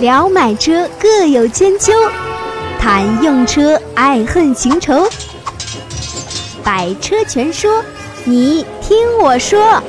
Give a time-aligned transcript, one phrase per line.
[0.00, 1.92] 聊买车各有千秋，
[2.78, 5.08] 谈用车爱恨情仇。
[6.62, 7.82] 百车全说，
[8.24, 9.82] 你听我说。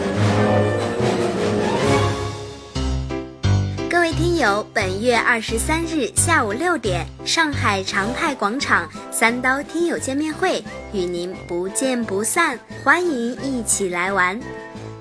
[3.87, 14.39] 各位听友，本月二十三日下午六点，上海长泰广场三刀听友见面会与您不见不散，欢迎一起来玩。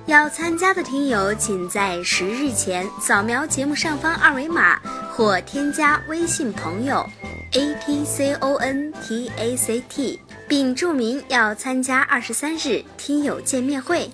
[0.08, 4.80] 要参加的听友，请在十日前扫描节目上方二维码，
[5.12, 7.06] 或添加微信朋友
[7.52, 14.10] a t c o n t a c t，并注明要参加二十三日听友见面会。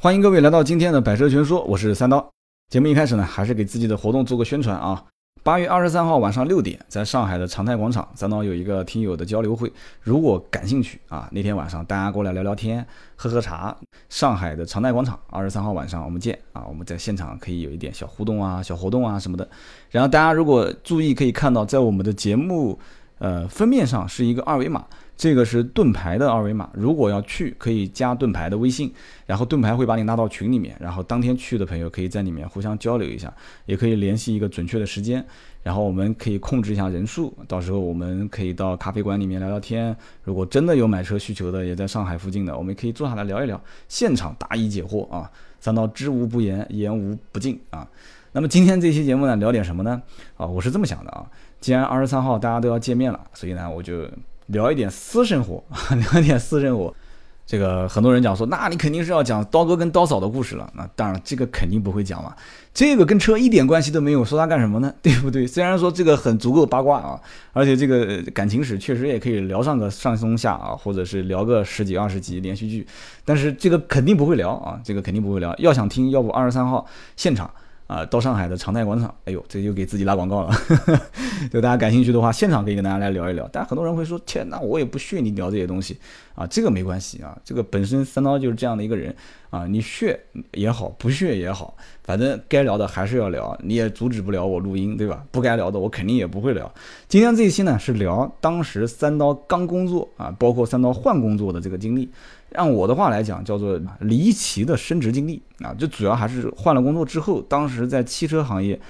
[0.00, 2.24] 欢迎各位来到今天的百车全说，我是三刀。
[2.70, 5.02] 节目一开始呢，还是给自己的活动做个宣传啊。
[5.42, 9.72] 八月二十三号晚上六点，在上海的长泰广场，三刀有一个听友的交流会。
[10.02, 13.76] 如果感兴趣啊，那天晚上大家过来聊聊天、喝喝茶。
[14.08, 16.64] 上海的长泰广场，二十三号晚上我们见啊！
[16.68, 19.48] 我们在现场可以有一点小互动啊、小活动啊什么的。
[19.90, 22.76] 然后大家如果注意，可以看到在我们的节目
[23.18, 24.84] 呃封面上是一个二维码。
[25.16, 28.92] 这个是盾牌的二维码，如果要去，可以加盾牌的微信，
[29.24, 33.32] 然后盾牌会把你拉到群里面，然后当天去的朋友可以在里面互相交流一下，
[33.64, 35.24] 也可以联系一个准确的时间，
[35.62, 39.96] 然后我们可以控制一下人数，到时候我们可以到咖啡馆里面聊聊天。
[40.22, 47.88] 如果真的有买车需求的，也在上海附近的，我们可以坐下来聊一聊，现场答疑解惑啊，三刀知无不言，言无不尽啊。
[48.32, 50.02] 那么今天这期节目呢，聊点什么呢？
[50.36, 51.24] 啊，我是这么想的啊，
[51.58, 54.06] 既然二十三号大家都要见面了，所以呢，我就。
[54.46, 55.62] 聊一点私生活，
[56.12, 56.94] 聊一点私生活。
[57.46, 60.68] 这个很多人讲说，那你肯定是要讲刀哥跟刀嫂的故事了。
[60.74, 62.34] 那当然，这个肯定不会讲嘛。
[62.74, 64.92] 这个跟车一点关系都没有，说它干什么呢？
[65.00, 65.46] 对不对？
[65.46, 67.20] 虽然说这个很足够八卦啊，
[67.52, 72.84] 而且这个感情史确实也可以聊上个上中下啊，或者是聊个十几二十集连续剧，
[73.24, 75.54] 但是这个肯定不会聊啊，这个肯定不会聊。
[75.58, 77.48] 要想听，要不二十三号现场。
[77.86, 80.52] 啊，到上海的长泰广场，哎呦，这又给自己拉广告了。
[81.52, 83.48] 就大家感兴趣的话，现场可以跟大家来聊一聊。
[83.52, 85.96] 但很多人会说，天，那我也不屑你聊这些东西
[86.34, 89.14] 啊，这个没关系啊，这个本身三刀就是这样的一个人
[89.50, 90.18] 啊，你屑
[90.52, 95.24] 也好，不屑也好，反正该聊的还是要聊，你也阻止不了我录音，对吧？
[95.30, 96.72] 不该聊的我肯定也不会聊。
[97.06, 102.10] 今天这一期呢，是聊当时三刀刚工作啊，包括三刀换工作的这个经历。
[102.56, 108.80] 按我的话来讲，叫做离奇的升职经历啊，就主要还是换了工作之后，当时在汽车行业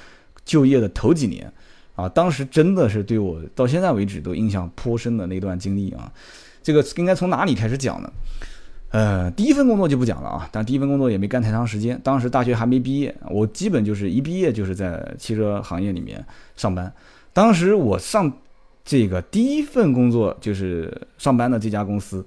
[0.44, 1.52] 就业的头几年
[1.94, 6.10] 啊，当时真的是对我到现在为止都印象颇深的那段经历啊。
[6.62, 8.10] 这个应该从哪里开始讲呢？
[8.90, 16.24] 呃，第一份工作就不讲了啊，但第一份工作也没干太长时间，当时大学还没毕业，我基本就是一毕业就是在汽车行业里面
[16.56, 16.92] 上班。
[17.32, 18.32] 当时我上
[18.84, 22.24] 这个第一份工作就是上班的这家公司。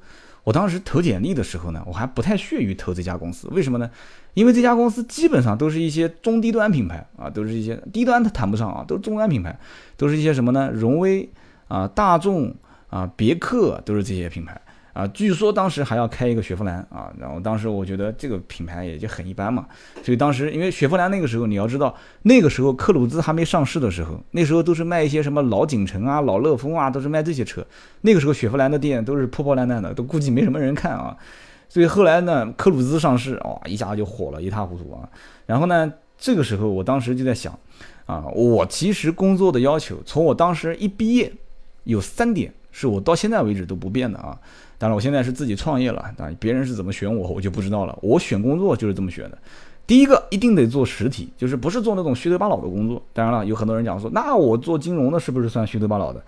[0.49, 3.87] 我当时投简历的时候呢，我还不太屑于投这家公司，为什么呢？
[4.33, 9.55] 因为这家公司基本上都是一些中低端品牌啊，都是一些低端它谈不上啊，都是中端品牌，
[9.95, 10.71] 都是一些什么呢？
[10.73, 11.29] 荣威
[11.67, 12.51] 啊、大众
[12.89, 14.59] 啊、别克都是这些品牌。
[14.99, 19.65] 啊，据说当时还要开一个雪佛兰啊，然后当时我觉得这个品牌也就很一般嘛，
[20.03, 27.65] 所以当时因为雪佛兰那个时候你要知道，那个时候克鲁兹还没上市的时候，那时候都是卖一些什么老景程啊、老乐风啊，都是卖这些车。
[28.01, 31.15] 那个时候雪佛兰的店都是破破烂烂的，都估计没什么人看啊。
[31.69, 35.07] 所以后来呢，克鲁兹上市，哇，一下就火了一塌糊涂啊。
[35.45, 37.57] 然后呢，这个时候我当时就在想，
[38.05, 41.31] 啊，我其实工作的要求，从我当时一毕业，
[41.85, 44.37] 有三点是我到现在为止都不变的啊。
[44.79, 47.95] 当然，我现在是自己创业了，当然别人是怎么选我，我就不知道了。
[48.01, 49.37] 我选工作就是这么选的。
[49.85, 53.01] 第一个，一定得做实体，就是不是做那种虚头巴脑的工作。
[53.11, 56.23] 当然了，有很多人讲说，那我做金融的是不是算虚头巴脑的？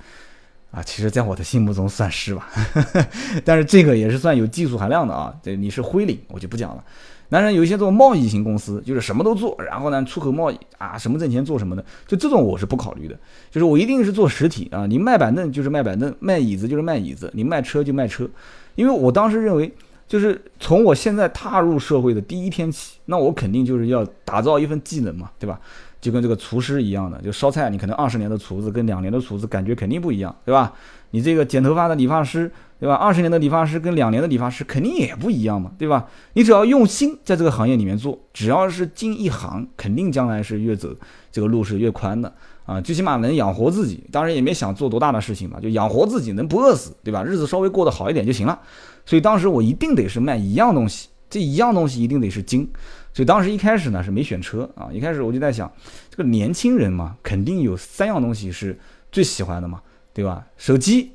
[0.71, 2.47] 啊，其实在我的心目中算是吧，
[3.43, 5.33] 但是这个也是算有技术含量的啊。
[5.43, 6.83] 这你是灰领，我就不讲了。
[7.29, 13.17] 当然，有一些这种贸易型公司，就是什么都做，然后呢，出口贸易啊，什么挣钱做什么的，就这种我是不考虑的。
[13.49, 18.29] 就是我一定是做实体啊，你卖板凳就是卖板凳，卖椅子就是卖椅子，你卖车就卖车。
[18.75, 19.73] 因为我当时认为，
[20.07, 25.59] 就是从我现在踏入社会的第一天起，那我肯定就是要打造一份技能嘛，对吧？
[26.01, 30.73] 就跟这个厨师一样的，就烧菜，你可能二十年的厨子跟两年的厨子感觉肯定不一样，对吧？
[31.11, 32.51] 你这个剪头发的理发师。
[32.81, 32.95] 对吧？
[32.95, 36.07] 二十年的理发师跟两年的理发师肯定也不一样嘛，对吧？
[36.33, 40.89] 你只要用心在这个行业里面做，只要是进一行，肯定将来是越走
[41.31, 42.33] 这个路是越宽的
[42.65, 42.81] 啊！
[42.81, 47.23] 最起码能养活自己，当然也没想做多大的事情嘛，就养活自己，能不饿死，对吧？
[47.23, 48.59] 日子稍微过得好一点就行了。
[49.05, 52.67] 所以当时我一定得是卖一样东西，这一样东西一定得是精。
[53.13, 55.71] 所以当时一开始呢是没选车啊，一开始我就在想，
[56.09, 58.77] 这个年轻人嘛，肯定有三样东西是
[59.11, 59.81] 最喜欢的嘛，
[60.13, 60.45] 对吧？
[60.57, 61.11] 手机、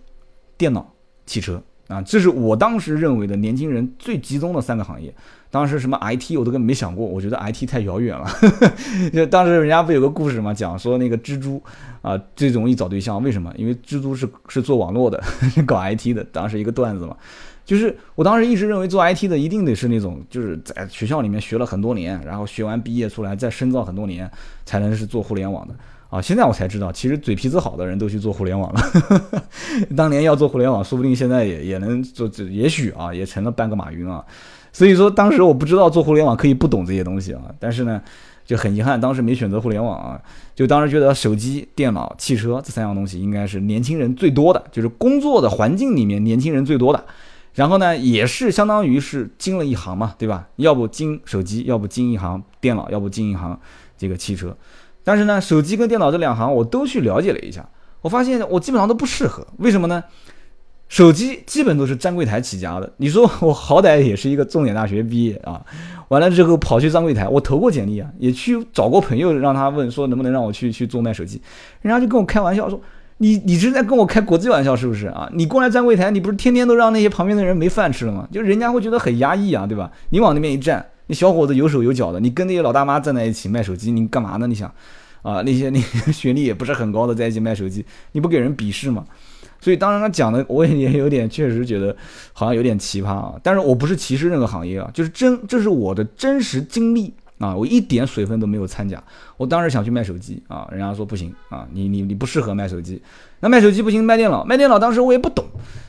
[0.56, 0.92] 电脑。
[1.28, 5.12] 汽车啊，这是我当时认为的年轻人最集中的三个行业。
[5.50, 8.28] 当时什么 IT 我都根本没想过，我觉得 IT 太遥远了。
[9.12, 11.60] 就当时人家不有个故事嘛，讲说那个蜘蛛
[12.00, 13.52] 啊最容易找对象，为什么？
[13.56, 15.20] 因为蜘蛛是是做网络的，
[15.66, 16.22] 搞 IT 的。
[16.30, 17.16] 当时一个段子嘛，
[17.66, 24.30] 就是我当时一直认为做 IT 的一定得是那种就是在学校里面学了很多年，然后学完毕业出来再深造很多年，
[24.64, 25.74] 才能是做互联网的。
[26.08, 28.80] 啊，现在我才知道，其实嘴皮子好的人都去做互联网了。
[29.96, 34.24] 当年要做互联网，说不定现在也也能做，也许啊，也成了半个马云啊。
[34.72, 37.42] 所以说，当时我不知道做互联网可以不懂这些东西啊。
[37.58, 38.00] 但是呢，
[38.44, 40.22] 就很遗憾，当时没选择互联网啊。
[40.54, 47.04] 就当时觉得手机、电脑、汽车这三样东西应该是年轻人最多的，就是工作的环境里面年轻人最多的。
[47.56, 50.46] 然后呢，也是相当于是经了一行嘛，对吧？
[50.56, 53.58] 要不经手机，要不经一行电脑，要不经一行
[53.98, 54.56] 这个汽车。
[55.02, 57.68] 但是呢，手机跟电脑这两行我都去了解了一下，
[58.02, 59.44] 我发现我基本上都不适合。
[59.56, 60.04] 为什么呢？
[60.88, 62.92] 手机基本都是站柜台起家的。
[62.98, 65.60] 你说 我好歹也是一个重点大学毕业啊，
[66.08, 71.40] 完了之后跑去站柜台，我投过简历啊，也去找过朋友让他问说能不能让我去去做卖手机，
[71.80, 72.80] 人家就跟我开玩笑说，
[73.18, 75.28] 你你是在跟我开国际玩笑是不是啊？
[75.32, 78.28] 你过来站柜台，你不是天天都让那些旁边的人没饭吃了吗？
[78.30, 79.90] 就人家会觉得很压抑啊，对吧？
[80.10, 80.84] 你往那边一站。
[81.08, 84.46] 你小伙子有手有脚的，你跟那些老大妈站在一起卖手机，你干嘛呢？
[84.48, 84.68] 你想，
[85.22, 85.80] 啊，那些那
[86.10, 89.04] 学历也不是很高的在一起卖手机，你不给人鄙视吗？
[89.60, 91.96] 所以当然他讲的我也有点确实觉得
[92.32, 93.34] 好像有点奇葩啊。
[93.40, 99.02] 但是我不是歧视任何行业啊，就是真这是我的真实经历啊，我一点水分都没有掺假。
[99.36, 103.02] 我当时想去卖手机啊，人家说不行啊，你你你不适合卖手机，
[103.40, 105.44] 那卖手机不行，卖电脑，卖电脑当时我也不懂。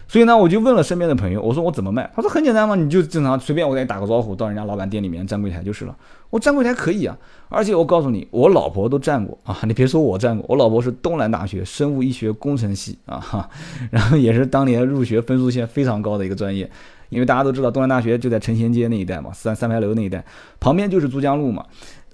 [0.09, 2.09] 所以呢，我就问了身边的朋友，我说我怎么卖？
[2.15, 5.95] 他说很简单嘛，你就正常随便我给你打个招呼，到人家老板店里面站柜台就是了。
[6.29, 7.17] 我站柜台可以啊，
[7.49, 13.49] 而且我告诉你，我老婆都站过啊， 你别说我站过，我老婆是东南大学生物医学工程系啊，哈，
[13.91, 16.69] 然后也是当年入学分数线非常高的一个专业，
[17.09, 20.23] 因为大家都知道东南大学就在成贤街那一带嘛，三三牌楼那一带，
[20.59, 21.65] 旁边就是珠江路嘛，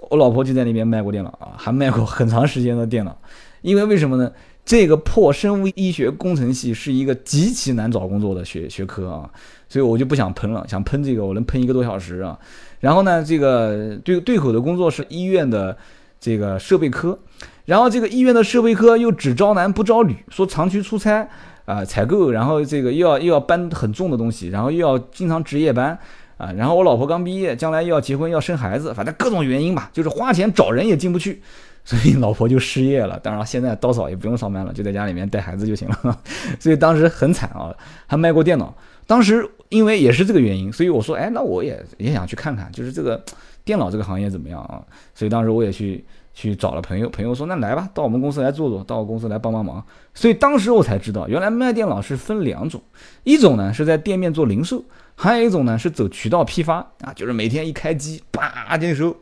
[0.10, 3.18] 我老婆就在那边卖过电脑啊，还卖过很长时间的电脑，
[3.62, 4.32] 因为为什么呢？
[4.66, 9.30] 这个破生物医学工程系是一个极其难找工作的学学科啊，
[9.68, 12.40] 所以我就不想喷了，想喷这个我能喷一个多小时啊。
[12.80, 15.76] 然后呢，这个对对口的工作是医院的
[16.18, 17.20] 这个设备科，
[17.66, 21.28] 然后这个医院的设备科又只招男不招女，说长期出差
[21.66, 25.98] 啊采购，然后这个又要又要搬很重的东西，然后又要经常值夜班
[26.38, 26.52] 啊。
[26.54, 31.42] 然后我老婆刚毕业，将来又要结婚要生孩子，反正各种原因吧，就是花钱找人也进不去。
[31.86, 36.18] 所以老婆就失业了，当然现在刀嫂也不用上班了，就在家里面带孩子就行了。
[36.58, 37.76] 所以当时很惨啊，
[38.08, 38.74] 还卖过电脑。
[39.06, 43.22] 当时因为也是这个原因，所以我说，哎，那我也也想去看看，就是这个
[43.66, 44.82] 电脑这个行业怎么样啊？
[45.14, 46.02] 所以当时我也去
[46.34, 49.86] 去找了朋友，朋友说，那来吧，到我们公司来坐坐，到我公司来帮帮忙。
[50.14, 52.82] 所以当时我才知道，原来卖电脑是分两种，
[53.24, 54.84] 一种呢是在店面做零售，
[55.16, 59.16] 还有一种呢是走渠道批发啊，就是每天一开机，叭，那时候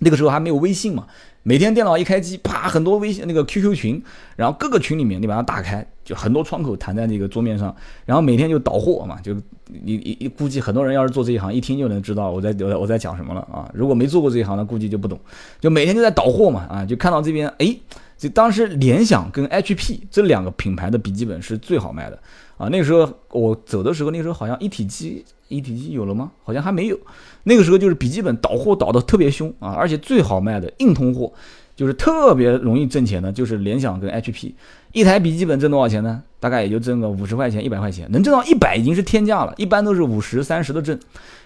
[0.00, 1.06] 那个时候还没有微信嘛。
[1.44, 4.02] 每天电脑一开机，啪，很多微信那个 QQ 群，
[4.36, 7.74] 然后各个群里面你把它打开，就很多窗口弹在那个桌面上，
[8.04, 9.34] 然后每天就倒货嘛，就
[9.66, 13.68] 你你估计很多人要是做这一行，一听就能知道我在我我在讲什么了啊。
[13.74, 15.18] 如果没做过这一行的，估计就不懂。
[15.60, 17.76] 就每天就在倒货嘛，啊，就看到这边，哎，
[18.22, 22.16] 就当时联想跟 HP 这两个品牌的笔记本是最好卖的
[22.56, 22.68] 啊。
[22.68, 25.24] 那个时候我走的时候，那时候好像一体机。
[25.48, 26.30] 一体机有了吗？
[26.44, 26.98] 好像还没有。
[27.42, 31.30] 那个时候就是笔记本倒货倒的特别凶啊，而且最好卖的硬通货，
[31.76, 34.54] 就是特别容易挣钱的，就是联想跟 HP。
[34.92, 36.22] 一台笔记本挣多少钱呢？
[36.40, 39.52] 大概也就挣个五十块钱、一百块钱，能挣到一百已经是天价了。
[39.58, 40.98] 一般都是五十、三十的挣。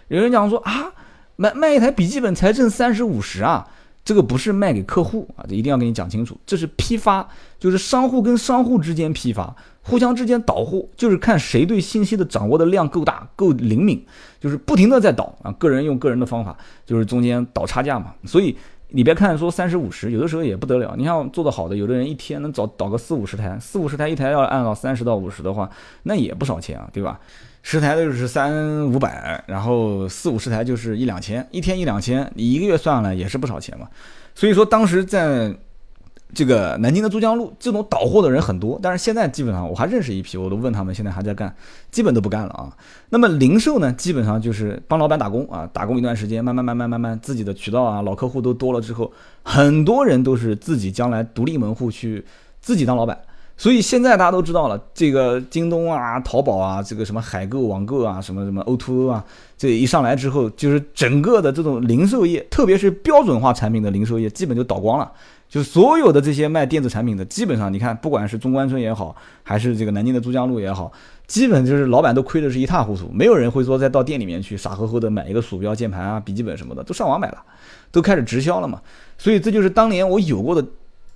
[0.06, 0.92] 有人讲说啊，
[1.34, 3.66] 卖卖一台笔记本才挣三十、五十啊。
[4.06, 6.38] 这个不是卖给客户啊，这一定要跟你讲清楚。
[6.46, 14.06] 这是批发，就是商户跟商户之间批发，互相之间倒货，就是看谁对信息的掌握的量够大、够灵敏，
[14.38, 15.50] 就是不停的在倒啊。
[15.58, 18.14] 个人用个人的方法，就是中间倒差价嘛。
[18.24, 18.56] 所以
[18.90, 20.94] 你别看说三十五十，有的时候也不得了。
[20.96, 25.68] 你像做的好的，有的人一天能找倒个四五十台，四五十台一台要按到三十到五十的话，
[26.04, 27.18] 那也不少钱啊，对吧？
[27.68, 33.88] 十台就是三五百，然后四五十台就是一两千，一天一两千，你一个月算下来也是不少钱嘛。
[34.36, 35.52] 所以说当时在
[36.32, 41.52] 这个南京的珠江路，这种倒货的人很多，但是现在基本上我还认识一批，我都问他们现在还在干，
[41.90, 42.70] 基本都不干了啊。
[43.08, 52.24] 那么零售呢，基本上就是帮老板打工啊，打工一段时间，慢慢慢慢慢慢自己的渠道啊，老客户都多了之后，很多人都是自己将来独立门户去
[52.60, 53.18] 自己当老板。
[53.56, 59.24] 所以现在大家都知道了，这个京东啊、淘宝啊、这个什么海购、网购啊、什么什么 O2O 啊，
[59.56, 65.10] 这一上来之后，就是整个的这种零售业，特别是标准化产品的零售业，基本就倒光了。
[65.48, 70.90] 就所有的这些卖电子产品的，基本上你看，不管是中关村也好，还是这个南京的珠江路也好，
[71.28, 77.38] 基本就是老板都亏的是一塌糊涂，没有人会说再到店里面去傻呵呵的买一个鼠标、键盘啊、笔记本什么的，都上网买了，
[77.92, 78.82] 都开始直销了嘛。
[79.16, 80.66] 所以这就是当年我有过的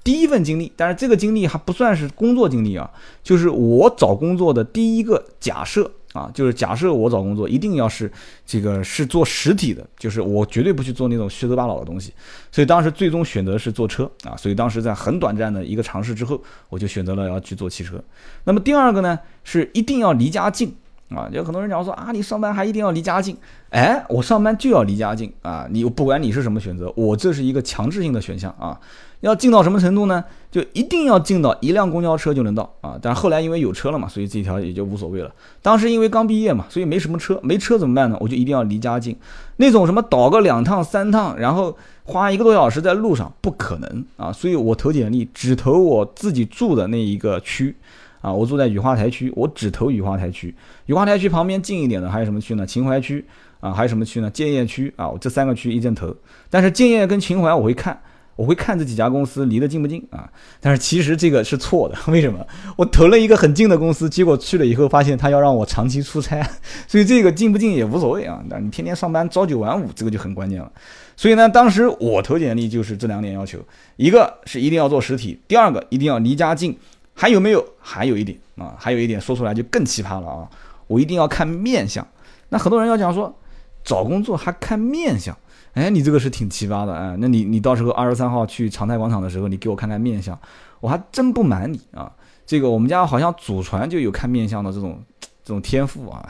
[0.02, 2.90] 第一份经历，但是这个经历还不算是工作经历啊，
[3.22, 5.90] 就是我找工作的第一个假设。
[6.12, 8.10] 啊，就是假设我找工作一定要是
[8.44, 12.12] 这个是做实体的，就是我绝对不去做那种虚头巴脑的东西。
[12.50, 18.02] 所以当时最终选择是坐车啊，所以当时在很短暂的一个尝试之后，我就选择了要去做汽车。
[18.42, 20.74] 那么第二个呢，是一定要离家近
[21.10, 21.28] 啊。
[21.30, 23.36] 有很多人讲说啊，你上班还一定要离家近？
[23.68, 25.68] 哎，我上班就要离家近啊。
[25.70, 28.76] 你不管你是什么选择，我这是一个强制性的选项啊。
[29.20, 30.24] 要近到什么程度呢？
[30.50, 32.98] 就一定要近到一辆公交车就能到啊！
[33.00, 35.32] 但是后来因为有车了嘛，所以这条也就无所谓了。
[35.62, 38.16] 当时因为刚毕业嘛，所以没什么车，没车怎么办呢？
[38.18, 39.16] 我就一定要离家近。
[39.58, 44.32] 那种什么倒个两趟三趟，然后花一个多小时在路上，不可能啊！
[44.32, 47.76] 所以我投简历只投我自己住的那一个区
[48.22, 50.52] 啊，我住在雨花台区，我只投雨花台区。
[50.86, 52.66] 雨花台区旁边近一点的还有什么区呢？
[52.66, 53.24] 秦淮区
[53.60, 54.28] 啊，还有什么区呢？
[54.28, 56.12] 建业区啊，我这三个区一阵投。
[56.48, 58.00] 但是建业跟秦淮我会看。
[58.36, 60.28] 我会看这几家公司离得近不近啊？
[60.60, 62.46] 但是其实这个是错的， 为什么？
[62.76, 66.42] 我投了一个很近的公司，结果去了以后发现他要让我长期出差，
[66.88, 68.42] 所以这个近不近也无所谓啊。
[68.48, 70.70] 但你天天上班朝九晚五，这个就很关键了。
[71.16, 73.58] 所以呢，当时我投简历就是这两点要求：
[73.96, 76.76] 一个是一定要做实体，第二个一定要离家近。
[77.12, 77.62] 还有没有？
[77.78, 80.48] 还有一点啊，还有一点说出来就更奇葩了啊！
[80.86, 82.06] 我一定要看面相。
[82.48, 83.36] 那很多人要讲说，
[83.84, 85.36] 找工作还看面相。
[85.74, 90.36] 哎，你这个是挺奇葩的哎，那你你到时候二十三号去长泰广场的时候，你给我看看面相，
[90.80, 92.10] 我还真不瞒你啊，
[92.44, 95.00] 这个我们家好像祖传就有看面相的这种
[95.44, 96.28] 这种天赋啊，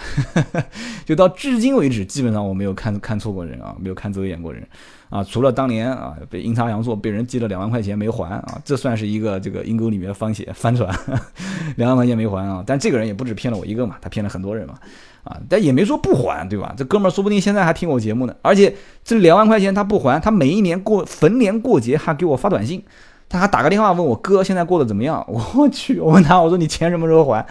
[1.06, 4.62] 就到至今为止，基本上我没有看看错过人啊，没有看走眼过人
[5.08, 10.94] 啊，除了当年啊被阴差阳错被人借了两万块钱没还啊，这算是一个这个阴沟里面翻血翻船，
[11.76, 14.74] 两万块钱没还啊，但这个人也不止骗了我一个嘛，他骗了很多人嘛。
[15.22, 16.74] 啊，但也没说不还，对吧？
[16.76, 18.34] 这哥们儿说不定现在还听我节目呢。
[18.40, 18.74] 而且
[19.04, 22.82] 这两万块钱他不还，他每一年过逢年过节还给我发短信，
[23.28, 25.22] 他还打个电话问我哥现在过得怎么样。
[25.28, 27.46] 我去，我问他，我说你钱什么时候还？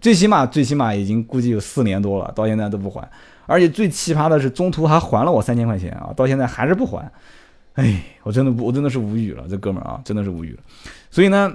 [0.00, 3.08] 最起码最起码已经估计有四年多了，到现在都不还。
[3.46, 7.10] 而且最奇葩的是中途还还了我三千块钱啊，到现在还是不还。
[7.74, 10.58] 哎，我真的不，我真的是无语了，这哥们儿啊，真的是无语了。
[11.10, 11.50] 所以呢，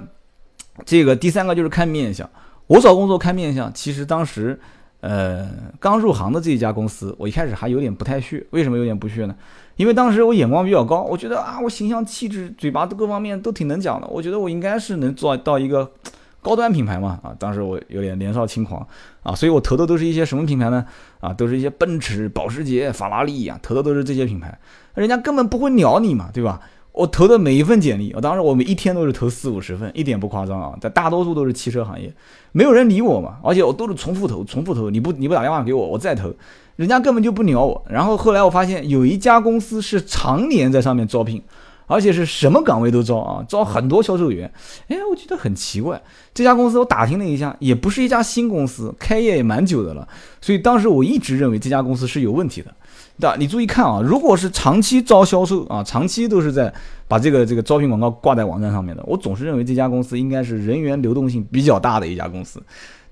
[0.84, 2.28] 这个第三个就是看面相。
[2.66, 4.58] 我找工作看面相，其实当时。
[5.06, 5.46] 呃，
[5.78, 8.42] 刚入行的这一家公司，我一开始还有点不太屑。
[8.52, 9.36] 为什么有点不屑呢？
[9.76, 14.06] 因为当时我眼光比较高，我觉得啊，我形象气质、嘴巴各方面都挺能讲的。
[14.06, 15.92] 我觉得我应该是能做到一个
[16.40, 17.20] 高端品牌嘛。
[17.22, 18.86] 啊，当时我有点年少轻狂
[19.22, 20.86] 啊，所以我投的都是一些什么品牌呢？
[21.20, 24.58] 啊，都是一些奔驰、保时捷、法拉利啊，投的都是这些品牌。
[24.94, 26.62] 人家根本不会鸟你嘛，对吧？
[26.94, 30.78] 我投的每一份简历，我当时我们一天都是投四五十份，一点不夸张啊。
[30.80, 32.14] 但大多数都是汽车行业，
[32.52, 33.38] 没有人理我嘛。
[33.42, 34.90] 而且我都是重复投，重复投。
[34.90, 36.32] 你不你不打电话给我，我再投，
[36.76, 37.84] 人家根本就不鸟我。
[37.88, 41.42] 然后后来我发现有一家公司是常年在上面招聘，
[41.88, 44.52] 而且是什么岗位都招啊，招很多销售员。
[44.86, 46.00] 哎，我觉得很奇怪。
[46.32, 50.06] 这家公司我打听了一下，也不是一家新公司，开业也蛮久的了。
[50.40, 52.72] 所以当时我一直认为这家公司是有问题的。
[53.20, 53.36] 对吧？
[53.38, 56.72] 你注意看啊，如果是长期招销售啊，长期都是在
[57.06, 62.62] 把这个这个招聘广告挂在网站上面的，我总是认为这家公司应该是人员流动性比较大的一家公司。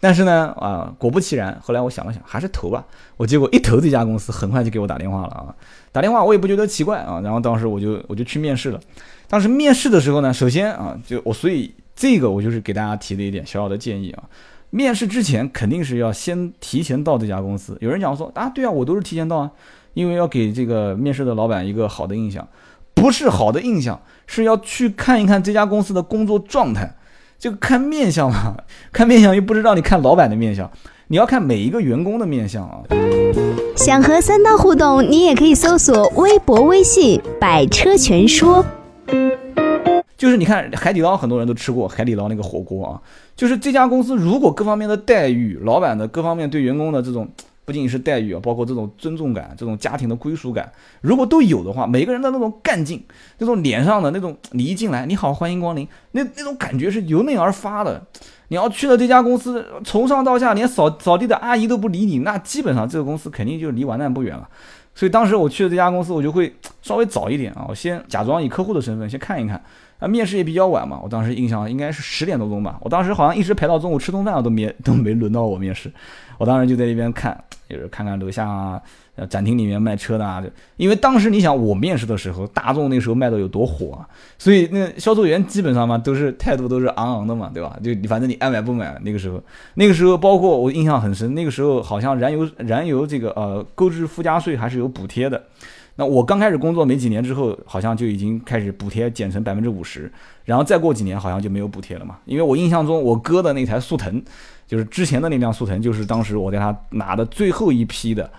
[0.00, 2.84] 但是呢，啊，果不其然，后来我想了想，还是投吧。
[3.16, 5.54] 我结果一投这家公司，很快就给我打电话了啊！
[5.92, 8.80] 打电话我也不觉得奇怪啊，然后当时我就我就去面试了。
[9.28, 14.24] 当时面试的时候呢，首先啊，就我所以这个我就是给大家提的一点小小的建议啊，
[14.70, 17.78] 面试之前肯定是要先提前到这家公司。
[17.80, 19.50] 有人讲说啊，对啊，我都是提前到啊。
[19.94, 22.46] 因为要给这个面试的老板一个好的印象，
[22.94, 26.96] 不是好的印象，是要去看一看这家公司的工作状态。
[27.38, 28.56] 这个看面相嘛，
[28.92, 30.70] 看面相又不知道你看老板的面相，
[31.08, 32.82] 你要看每一个员工的面相啊。
[33.74, 38.64] 想和三刀互动，你也可以搜索微博、微信“百车全说”。
[40.16, 43.00] 就是你看海底捞，很多人都吃过海底捞那个火锅啊。
[43.34, 47.28] 就是这家公司如果各方面的待遇，老板的各方面对员工的这种。
[47.64, 53.02] 不仅仅是待遇啊，包括这种尊重感、这种家庭的归属感，如果都有的话，每个人的那种干劲、
[53.38, 58.04] 那种脸上的那种，你一进来，你好，欢迎光临，那那种感觉是由内而发的。
[58.48, 64.48] 你要去了这家公司，从上到下连扫扫地的阿姨都不理你，那基本上这个公司肯定就离完蛋不远了。
[64.94, 69.62] 所以当时我去了这家公司，我就会稍微早一点啊，我先假装以客户的身份先看一看。
[70.02, 72.76] 啊，面试也比较晚嘛，我当时印象应该是十点多钟吧。
[72.80, 75.88] 我当时好像一直排到中午吃顿饭，都没都没轮到我面试。
[76.38, 78.82] 我当时就在那边看，就是看看楼下啊，
[79.30, 80.42] 展厅里面卖车的啊。
[80.76, 84.02] 因为当时你想，我面试的时候，大众那时候卖的有多火啊，
[84.38, 87.78] 所以那销售员基本上嘛都是态度都是昂昂的嘛，对吧？
[87.80, 89.00] 就反正你爱买不买。
[89.04, 89.40] 那个时候，
[89.74, 95.40] 那个时候包括我印象很深，那个时候好像燃油燃油这个呃购置附加税还是有补贴的。
[95.96, 100.10] 那我刚开始工作没几年之后，好像就已经开始补贴减成百分之五十，
[100.44, 102.18] 然后再过几年好像就没有补贴了嘛。
[102.24, 104.22] 因为我印象中我哥的那台速腾，
[104.66, 108.30] 就是之前的那辆速腾，就是当时我在他拿的最后一批的，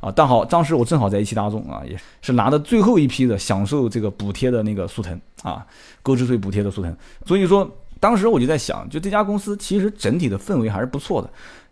[0.00, 5.66] 啊，但好当时我正好在一汽大众啊，也是拿的最后一批的享受这个补贴的那个速腾啊，
[6.02, 6.96] 购置税补贴的速腾。
[7.26, 11.30] 所以说当时我就在想，就这家公司其实整体的氛围还是不错的。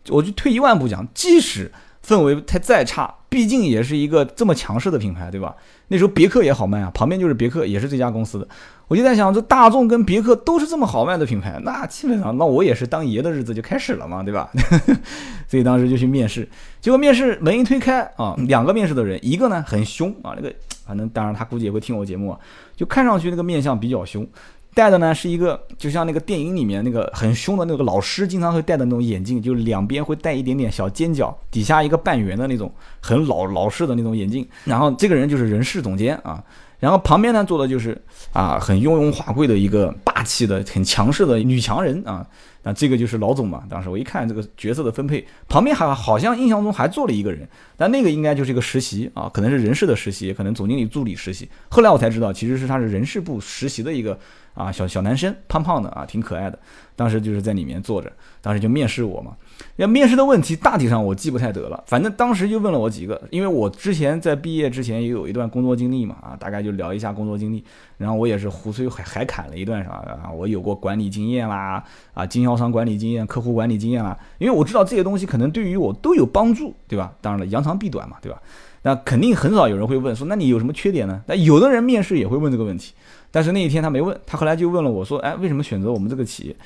[0.09, 1.71] 我就退一万步讲，即使
[2.07, 5.55] 氛围太再差，毕竟也是一个这么强势的品牌，对吧？
[5.89, 8.47] 那时候别克也好卖啊，旁边就是别克，也是这家公司的。
[8.89, 14.51] 我就在想，这大众跟别克都是这么好卖的品牌，那基本上，那我也是当爷的日子就开始了嘛，对吧？
[15.47, 16.49] 所以当时就去面试，
[16.81, 20.53] 结果面试门一推开啊，两个面试的人，一个呢很凶啊，那个
[20.87, 22.39] 反正当然他估计也会听我节目啊，
[22.77, 24.27] 就看上去那个面相比较凶。
[24.73, 34.47] 戴的呢是一个，就像那个电影里面那个很凶的那个老师经常会戴的那种眼镜，就两边会带一点点小尖角，底下一个半圆的那种很老老式的那种眼镜。
[34.65, 36.43] 然后这个人就是人事总监啊，
[36.81, 37.97] 然后旁边呢坐的就是
[38.33, 42.27] 啊很雍容华贵的一个霸气的很强势的女强人啊。
[42.63, 43.63] 那这个就是老总嘛。
[43.71, 51.49] 当时我一看这个角色的分配，旁边还好像印象中还坐了一个人，但那个应该就是一个实习啊，可能是人事的实习，可能总经理助理实习。
[51.71, 54.19] 后来我才知道，其实是他是人事部实习的一个。
[54.53, 56.59] 啊，小小男生，胖胖的啊，挺可爱的。
[56.97, 59.35] 当时就是在里面坐着，当时就面试我嘛。
[59.77, 67.65] 要面试的问题大体上我记不太得了，反正当时就问了我几个，因为我之前在毕业之前也有一段工作经历嘛，啊，大概就聊一下工作经历。
[67.97, 71.83] 然后我也是胡吹海海侃了一段啥的啊，我有过管理经验啦，
[72.15, 74.19] 啊，经销商管理经验、客户管理经验啦。
[74.39, 77.13] 因为我知道这些东西可能对于我都有帮助，对吧？
[77.21, 78.41] 当然了，扬长避短嘛，对吧？
[78.83, 81.23] 那肯定很少有人会问说，那你有什么缺点呢？
[81.27, 82.95] 那有的人面试也会问这个问题。
[83.31, 86.57] 但是那一天他没问，他后来就问了我说：“哎，为什么选择我们这个企业？”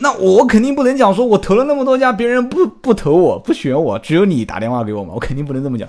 [0.00, 5.88] 那我肯定不能讲说，我投了那么多家，别人不不投我，不选我，只有你打电话给我嘛，我肯定不能这么讲。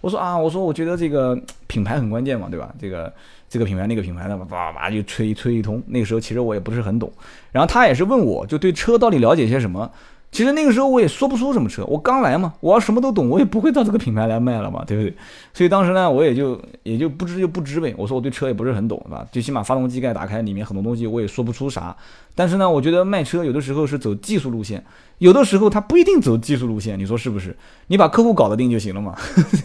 [0.00, 2.72] 我说啊，我说我觉得这个品牌很关键嘛，对吧？
[2.80, 3.12] 这个
[3.48, 5.82] 这个品牌那个品牌的叭叭叭就吹吹一通。
[5.86, 7.12] 那个时候其实我也不是很懂，
[7.52, 9.90] 然后他也是问我就对车到底了解些什么。
[10.32, 15.12] 其实那个时候我也说不出什么车，我刚来嘛，我要什么都懂，我也不会到这个品牌来卖了嘛，对不对？
[15.52, 17.92] 所以当时呢，我也就也就不知就不知呗。
[17.98, 19.26] 我说我对车也不是很懂，是吧？
[19.32, 21.96] 最起码发动机盖打开，里面很多东西我也说不出啥。
[22.36, 24.84] 但是呢，我觉得卖车有的时候是走技术路线，
[25.18, 27.56] 有的时候他不一定走技术路线，你说是不是？
[27.88, 29.16] 你把客户搞得定就行了嘛。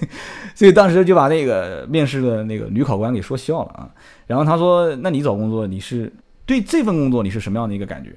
[0.55, 3.87] 所以当时就把那个面试的那个女考官给说笑了啊。
[4.25, 6.11] 然后他说：“那你找工作，你是
[6.43, 8.09] 对这份工作你是什么样的一个感觉？”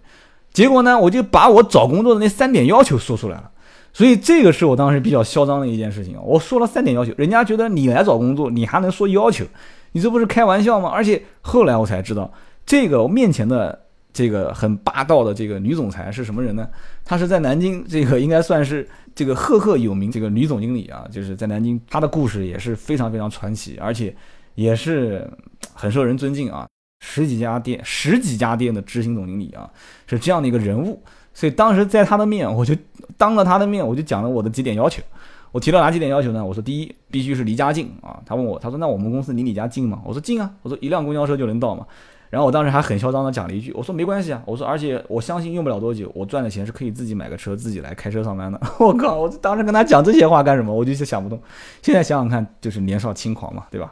[0.53, 3.51] 结果呢，我就把我找工作的那三点要求说出来了，
[3.93, 6.17] 所以这个是我当时比较嚣张的一件事情。
[6.23, 9.45] 我说了三点要求，人家觉得你来找工作，你还能说要求，
[9.93, 10.89] 你这不是开玩笑吗？
[10.89, 12.33] 而且后来我才知道，
[12.67, 13.79] 这个我面前的
[14.13, 16.69] 这个很霸道的这个女总裁是什么人呢？
[17.05, 24.15] 她是在南京这个应该算是这个赫赫有名这个女总经理啊，就是在南京，她的故事也是非常非常传奇，而且
[24.55, 25.29] 也是
[25.73, 26.67] 很受人尊敬啊。
[27.01, 29.69] 十几家店，十几家店的执行总经理啊，
[30.07, 31.03] 是这样的一个人物。
[31.33, 32.75] 所以当时在他的面，我就
[33.17, 35.03] 当着他的面，我就讲了我的几点要求。
[35.51, 36.45] 我提了哪几点要求呢？
[36.45, 38.21] 我说第一，必须是离家近啊。
[38.27, 40.01] 他问我，他说那我们公司离你家近吗？
[40.05, 40.51] 我说近啊。
[40.63, 41.87] 我说一辆公交车就能到嘛。
[42.29, 44.43] 然后我当时还很嚣张的讲了一句，我说没关系啊。
[44.45, 48.61] 我说而且我相信用不了多久，我赚的钱是可以自己买个车，自己来开车上班的。
[48.79, 50.75] 我靠，我当时跟他讲这些话干什么？
[50.75, 51.41] 我就想不通。
[51.81, 53.91] 现在想想看，就是年少轻狂嘛，对吧？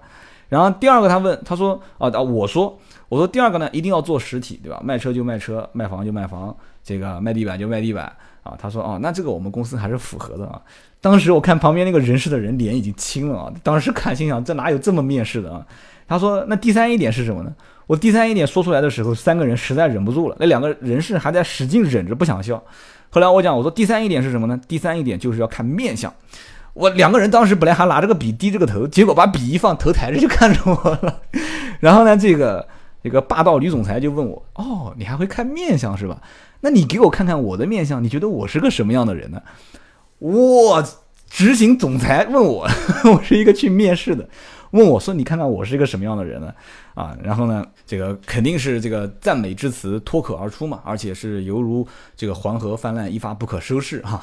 [0.49, 2.79] 然后第二个他问，他说啊，我说。
[3.09, 4.81] 我说第二个呢，一定要做实体，对吧？
[4.83, 8.05] 卖车就卖车，卖房就卖房，这个卖地板就卖地板
[8.43, 8.59] 啊。
[8.59, 10.61] 他说哦，那这个我们公司还是符合的啊。
[11.01, 13.53] 当时我看旁边那个人事的人脸已经青了啊。
[13.63, 15.65] 当时看心想，这哪有这么面试的啊？
[16.09, 17.55] 他说那第三一点是什么呢？
[17.87, 22.61] 我第三一点说出来的时候，三个人实在忍不住了，那两个人事还在使劲忍着不想笑。
[23.11, 24.61] 后来我讲，我说第三一点是什么呢？
[24.67, 26.13] 第三一点就是要看面相。
[26.77, 31.23] 我两个人当时本来还拿着个笔低着个头，结果把笔一放，头抬着就看着我了。
[31.81, 32.69] 然后呢，这个。
[33.05, 36.21] 这个霸道女总裁就问我：“哦，你还会看面相是吧？
[36.63, 39.41] 那你给我看看我的面相，你觉得我是个什么样的人呢？”
[40.19, 40.85] 我
[41.31, 42.67] 执行总裁问我，
[43.15, 44.29] 我是一个去面试的，
[44.73, 46.53] 问我说：“你看看我是一个什么样的人呢？”
[46.95, 54.21] 啊，然后呢，这个肯定是这个赞美之词脱口而出嘛，而且是犹如这个黄河泛滥，一发不可收拾哈。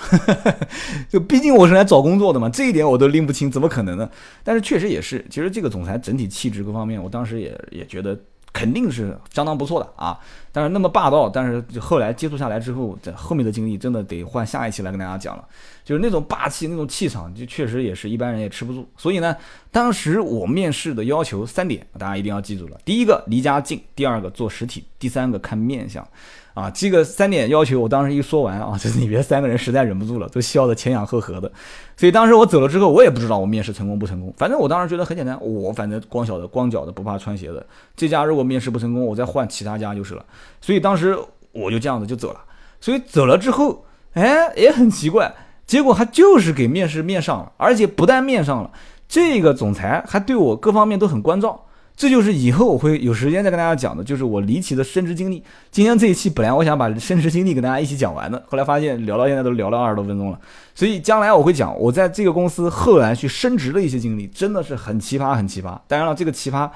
[1.08, 4.10] 就毕竟我是来找工作的嘛，这一点我都拎不清，怎么可能呢？
[4.44, 8.20] 但是确实也是，其实这个总裁整体气质各方面，我当时也也觉得。
[8.54, 10.16] 肯定是相当不错的啊，
[10.54, 15.44] 但是那么霸道，但是后来接触下来之后，在后面的经历真的得换下一期来跟大家讲了。
[15.84, 18.88] 就是那种霸气、那种气场，就确实也是一般人也吃不住。
[18.96, 19.36] 所以呢，
[19.72, 26.08] 当时我面试的要求三点，大家一定要记住了：第一个离家近，第二个做实体，第三个看面相。
[26.54, 31.52] 啊，这个三点要求我当时一说完啊，这里边三个人实在忍不住了，都笑得前仰后合的。
[31.98, 34.32] 所以当时我走了之后，我也不知道我面试成功不成功。
[34.38, 37.66] 反正我当时觉得很简单，我反正光脚的光脚的不怕穿鞋的。
[37.96, 40.24] 这家如果面试不成功，我再换其他家就是了。
[40.62, 41.18] 所以当时
[41.52, 42.40] 我就这样子就走了。
[42.80, 45.34] 所以走了之后，哎，也很奇怪，
[45.66, 48.72] 结果他就是给面试面上了，而且不但面上了，
[49.08, 51.66] 这个总裁还对我各方面都很关照。
[51.96, 55.44] 这就是以后我会有时间再跟大家讲的，就是我离奇的升职经历。
[55.70, 60.40] 今天这一期本来我想把升职经历跟大家一起讲完的，后来发现聊到现在都聊了二十多分钟了，
[60.74, 65.78] 所以将来我会讲我在这个公司后来去升职的一些经历，真的是很奇葩，很奇葩。
[65.88, 66.68] 当然了，这个奇葩，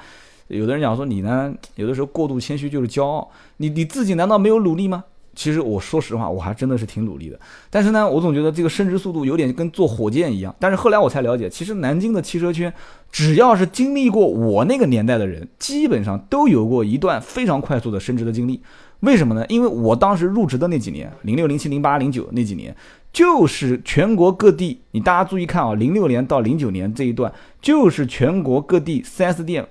[0.48, 5.04] 有的人讲说你呢，有的时候过度谦虚就是骄傲，你你自己难道没有努力吗？
[5.34, 7.38] 其实我说实话，我还真的是挺努力的。
[7.70, 10.52] 但是呢，我总觉得这个升职速度有点跟坐火箭一样。
[10.58, 12.72] 但是后来我才了解，其实南京的汽车圈，
[13.12, 18.60] 只要是经历过我那个年代的人，基本上都有过一段非常快速的升职的经历。
[19.00, 19.46] 为什么呢？
[19.48, 22.74] 因为我当时入职的那几年，零六、零七、零八、零九那几年，
[23.12, 27.32] 就是全国各地，你大家注意看啊，零六年到零九年这一段，
[27.62, 29.64] 就是全国各地 4S 店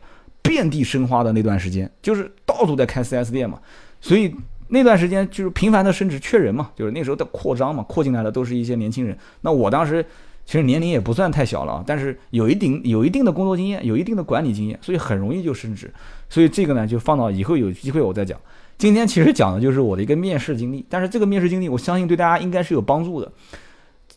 [0.48, 3.60] 遍地生花的那段时间，就是到处在开 4S 店嘛，
[4.02, 4.34] 所以。
[4.70, 9.18] 那段时间就是频繁的升职缺人嘛，就是那时候的扩张嘛，扩进来的都是一些年轻人。
[9.40, 10.06] 那我当时
[10.46, 15.90] 其实年龄也不算太小了啊，但是有一定有一定的工作经验，有一定的管理经验，所以很容易就升职。
[16.28, 18.38] 所以这个呢，就放到以后有机会我再讲。
[18.78, 23.32] 今天其实讲的就是我的一个面试经历，但是这个面试经历我相信对大家应该是有帮助的。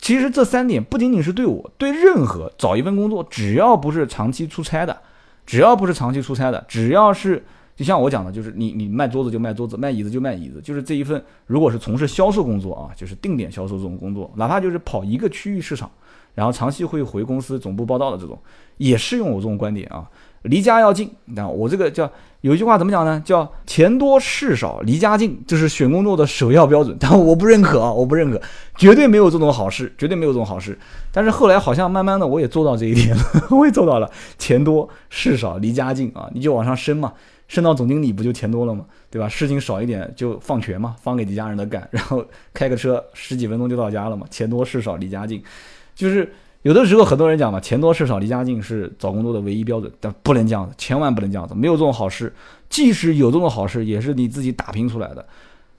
[0.01, 5.01] 其实这三点不仅仅是对我，对任何找一份工作，只要不是长期出差的，
[5.50, 7.42] 只要不是长期出差的，只要是。
[7.74, 15.90] 就像我讲的，就是你你卖桌子就卖桌子，卖椅子就卖椅子，就是这一份，如果是从事销售工作啊，就是定点销售这种工作，哪怕就是跑一个区域市场，
[16.34, 18.38] 然后长期会回公司总部报道的这种，
[18.76, 20.06] 也适用我这种观点啊。
[20.42, 22.10] 离家要近，那我这个叫
[22.42, 23.22] 有一句话怎么讲呢？
[23.24, 26.96] 叫钱多事少离家近，这是选工作的首要标准。
[27.00, 28.40] 但我不认可啊，我不认可，
[28.76, 30.79] 绝对没有这种好事，绝对没有这种好事。
[31.12, 37.12] 但是后来好像慢慢的我也做到这一点了， 我也做到了，钱多事少离家近啊，你就往上升嘛。
[37.46, 38.85] 升到总经理不就钱多了吗？
[39.11, 39.29] 对吧？
[39.29, 42.24] 事情少一点就放权嘛，放给底下人的干，然后
[42.55, 44.24] 开个车十几分钟就到家了嘛。
[44.31, 45.42] 钱多事少离家近，
[45.96, 52.33] 就是有的时候很多人讲嘛，钱多事少离家近是找工作的唯一标准，但不能这样子，千万不能这样子，没有这种好事。
[52.68, 55.25] 即使有这种好事，也是你自己打拼出来的。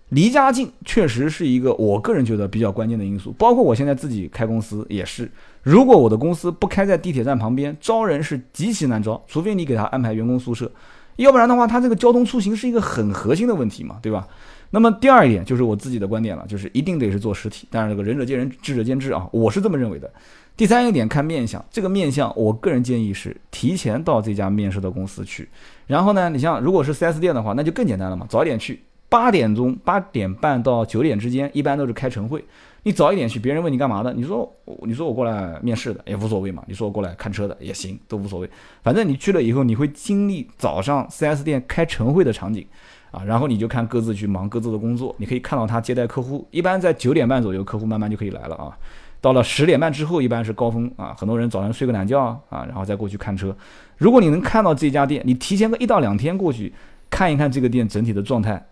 [0.09, 10.69] 离家近确实是一个我个人觉得比较关键的因素，包括我现在自己开公司也是，如果我的公司不开在地铁站旁边，招人是极其难招，除非你给他安排员工宿舍。
[11.17, 14.27] 要不然的话，他这个交通出行是一个很核心的问题嘛，对吧？
[14.71, 20.11] 那么第二一点就是我自己的观点了，就是一定得是做实体，但是这个仁者见仁，智者见智啊，我是这么认为的。
[20.57, 25.49] 第三一点看面相，这个面相我个人建议是提前到这家面试的公司去，
[25.87, 32.43] 然后呢，你像如果是 4S 店的话，那就更简单了嘛，早点去，八点钟八点半到九点之间，一般都是开晨会。
[32.83, 34.51] 你早一点去，别人问你干嘛的，你说
[34.83, 38.49] 你说我过来面试的也无所谓嘛，你说我过来看车的也行，都无所谓。
[38.83, 42.65] 反正你去了以后，你会经历早上 4S 店开晨会的场景，
[43.11, 45.15] 啊，然后你就看各自去忙各自的工作。
[45.17, 48.77] 你可以看到他接待客户，一般在九点半左右，客户慢慢就可以来了啊。
[49.21, 53.55] 到了十点半之后，一般是高峰啊，很多人早上睡个懒觉啊，然后再过去看车。
[53.97, 56.73] 如果你能看到这家店，你提前个一到两天过去
[57.09, 58.67] 看一看这个店整体的状态。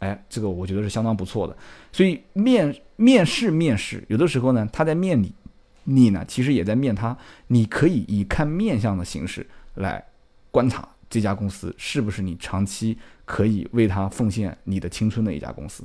[0.00, 1.56] 哎，这个我觉得是相当不错的。
[1.90, 5.32] 所以面面试面试，有的时候呢，他在面你，
[5.84, 7.16] 你呢其实也在面他。
[7.46, 10.04] 你可以以看面相的形式来
[10.50, 15.82] 观察这家公司是不是你长期可以为他奉献你的青春的一家公司。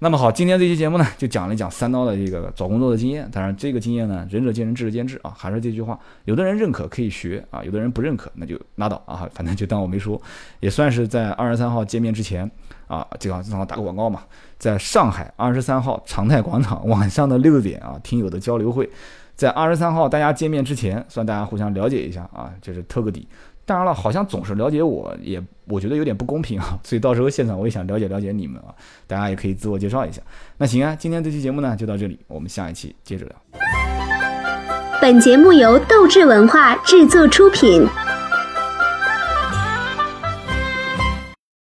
[0.00, 3.28] 那么好，今天这期节目呢，就讲了讲三刀的这个找工作的经验。
[3.32, 5.34] 当然，这个经验呢，仁者见仁，智者见智啊。
[5.36, 10.20] 还是这句话，有的人认可可以学啊，有的人不认可那就拉倒啊，反正就当我没说。
[10.60, 12.48] 也算是在二十三号见面之前
[12.86, 14.22] 啊，这个正好打个广告嘛，
[14.56, 18.88] 在上海二十三号长泰广场晚上的六点啊，听友的交流会，
[19.34, 23.26] 在二十三号大家见面之前，算大家互相了解一下啊，就是透个底。
[23.68, 28.72] 当然了，好像总是了解我，也我觉得有点不公平啊，所以到时候现场我也想了解了解你们啊，
[29.06, 30.22] 大家也可以自我介绍一下。
[30.56, 33.34] 那行啊，今天这期节目呢就到这里，我们下一期接着聊。
[35.02, 37.86] 本节目由斗志文化制作出品。